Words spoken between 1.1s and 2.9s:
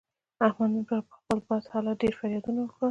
خپل بد حالت ډېر فریادونه وکړل.